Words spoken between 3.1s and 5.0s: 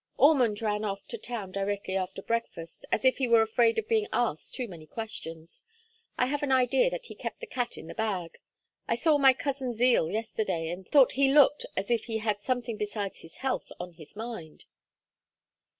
he were afraid of being asked too many